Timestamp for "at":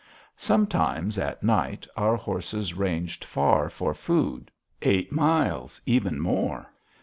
1.19-1.43